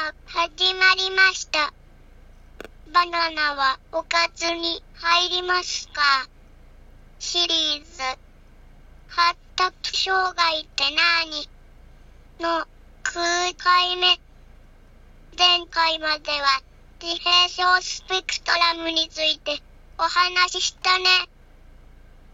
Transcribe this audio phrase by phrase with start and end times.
[0.00, 1.74] 始まりました。
[2.90, 6.00] バナナはおかずに入りますか？
[7.18, 8.00] シリーズ。
[9.08, 10.84] 発達障害って
[11.20, 11.50] 何？
[12.40, 12.66] の
[13.04, 14.18] 9回目。
[15.36, 16.62] 前回までは
[17.02, 19.60] 自閉症スペクトラムについて
[19.98, 21.04] お話ししたね。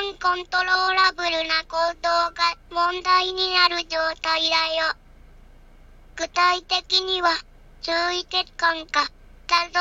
[0.00, 4.94] ンコントローラブルな行動が問題になる状態だよ。
[6.16, 7.30] 具体的には、
[7.82, 9.10] 注意欠陥か、
[9.46, 9.80] 多動、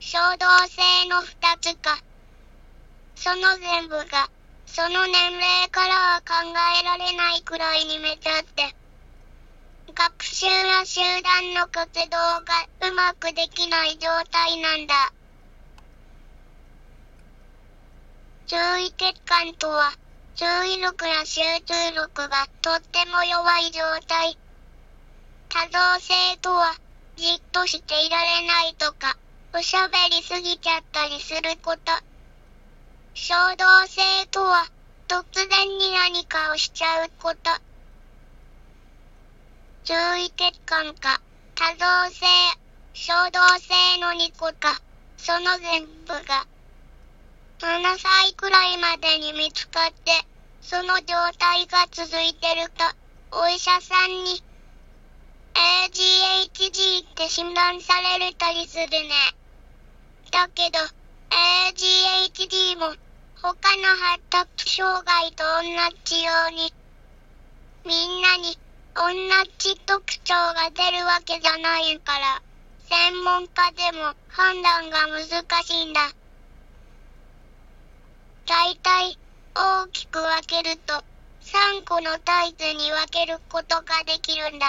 [0.00, 1.98] 衝動性の二つか。
[3.16, 4.30] その全部が、
[4.66, 6.34] その年齢からは考
[6.80, 8.74] えられないくらいにめちゃって、
[9.92, 15.12] 学習や集団の活動がうまくできない状態なんだ。
[18.46, 19.92] 注意欠陥とは、
[20.34, 24.36] 注意力や集中力がとっても弱い状態。
[25.48, 26.74] 多動性とは、
[27.16, 29.16] じっとしていられないとか、
[29.54, 31.92] おしゃべりすぎちゃったりすること。
[33.14, 34.66] 衝動性とは、
[35.08, 37.38] 突然に何かをしちゃうこと。
[39.84, 41.22] 注意欠陥か、
[41.54, 42.26] 多動性、
[42.92, 44.82] 衝動性の2個か、
[45.16, 46.46] その全部が、
[47.64, 50.12] 7歳くらいまでに見つかって、
[50.60, 54.42] その状態が続いてると、お医者さんに、
[55.54, 59.08] ADHD って診断されるたりするね。
[60.30, 60.78] だけど、
[61.30, 62.94] ADHD も、
[63.40, 66.70] 他の発達障害と同じように、
[67.86, 68.58] みんなに
[68.94, 69.08] 同
[69.56, 72.42] じ特徴が出るわけじゃないから、
[72.90, 76.12] 専門家でも判断が難しいんだ。
[78.46, 79.18] 大体、
[79.54, 81.02] 大きく分けると、
[81.40, 84.66] 3個のタイプに分けることができるんだ。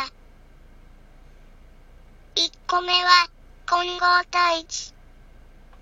[2.36, 3.30] 1個目は、
[3.69, 4.94] 混合体値。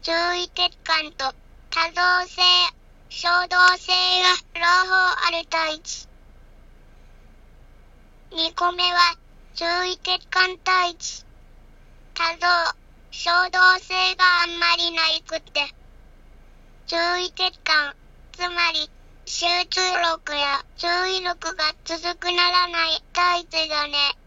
[0.02, 1.36] 注意欠陥と
[1.70, 2.42] 多動性、
[3.10, 3.94] 衝動性
[4.24, 6.08] が両方ある体値。
[8.32, 9.18] 2個目は、
[9.54, 11.26] 注意欠陥体値。
[12.16, 12.48] 多動、
[13.12, 15.83] 衝動性があんまりないくって。
[16.86, 17.96] 注意欠陥、
[18.34, 18.90] つまり、
[19.26, 24.18] 集中力や注意力が続くならないタイプだね。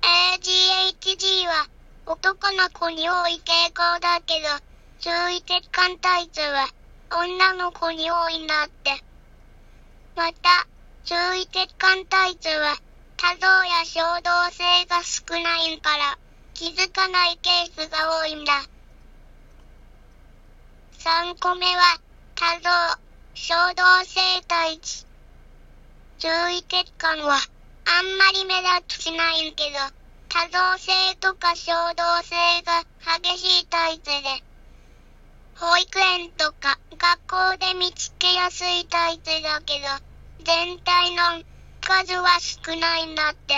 [0.00, 1.66] ADHD は
[2.06, 4.48] 男の子に多い傾向だけど、
[5.00, 6.68] 注意欠陥タイプは
[7.10, 9.02] 女の子に多いんだって。
[10.14, 10.68] また、
[11.04, 12.76] 注意欠陥タイプは
[13.16, 16.18] 多動や衝動性が少ないから
[16.54, 18.62] 気づかないケースが多いんだ。
[20.98, 22.00] 3個目は、
[22.34, 22.98] 多動、
[23.32, 25.06] 衝動性体値。
[26.18, 29.78] 注意欠陥は、あんまり目立ちないんけど、
[30.28, 32.82] 多動性とか衝動性が
[33.22, 34.42] 激しいタイプで、
[35.54, 39.86] 保育園とか学校で見つけやすいタイプだけど、
[40.44, 41.44] 全体の
[41.80, 43.54] 数は少ないんだって。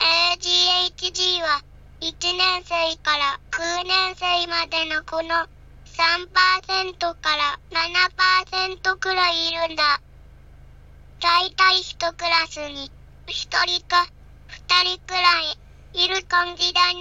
[0.00, 1.62] ADHD は
[1.98, 5.48] 1年生から9年生までの子の
[5.86, 10.00] 3%から7%くらいいるんだ。
[11.20, 12.90] だいたい1クラスに
[13.26, 13.32] 1
[13.66, 14.06] 人か
[14.68, 17.00] 2人くらいいる感じだね。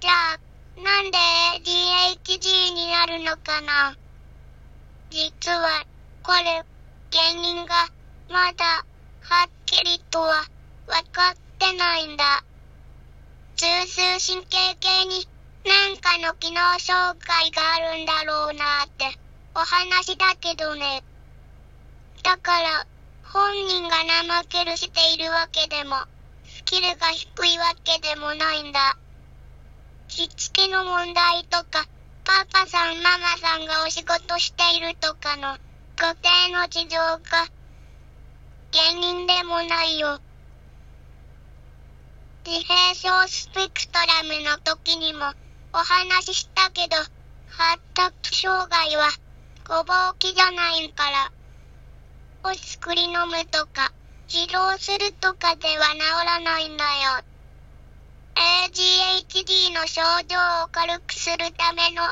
[0.00, 0.38] じゃあ、
[0.82, 1.18] なんで
[1.58, 3.94] ADHD になるのかな？
[5.10, 5.84] 実は、
[6.22, 6.64] これ、
[7.12, 7.90] 原因が
[8.30, 8.64] まだ
[9.20, 10.28] はっきりとは
[10.86, 12.44] わかってってないんだ。
[13.56, 15.28] 中枢神経系に
[15.66, 19.18] なんかの機能障害があるんだろうなって
[19.56, 21.02] お話だけどね。
[22.22, 22.86] だから、
[23.24, 25.96] 本人が怠けるしているわけでも、
[26.46, 28.96] スキルが低いわけでもないんだ。
[30.06, 31.86] しつけの問題とか、
[32.24, 35.58] パパさんママさんがお仕事しているとかの、
[35.96, 37.18] 家庭の事情が、
[38.72, 40.20] 原因でもないよ。
[42.48, 45.34] 自閉症スペクトラムの時にも
[45.74, 49.10] お話ししたけど、発達障害は
[49.68, 51.30] ごぼうきじゃないから。
[52.44, 53.92] お薬飲むとか、
[54.28, 57.22] 治療するとかでは治らないんだよ。
[58.64, 62.02] ADHD の症状を軽くするための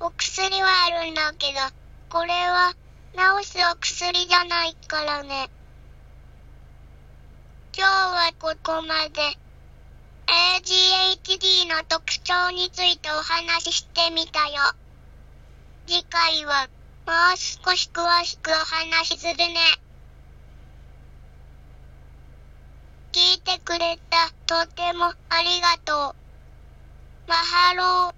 [0.00, 1.60] お薬はあるんだけど、
[2.10, 2.74] これは
[3.40, 5.48] 治すお薬じゃないからね。
[7.74, 9.45] 今日はここまで。
[10.26, 14.74] ADHD の特徴についてお話ししてみたよ。
[15.86, 16.68] 次回は
[17.06, 19.54] もう少し詳しくお話しするね。
[23.12, 26.14] 聞いてくれたとてもありがとう。
[27.28, 28.15] マハロー。